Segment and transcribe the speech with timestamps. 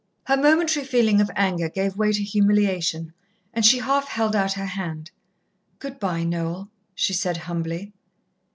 [0.23, 3.13] Her momentary feeling of anger gave way to humiliation,
[3.53, 5.11] and she half held out her hand.
[5.77, 7.93] "Good bye, Noel," she said humbly.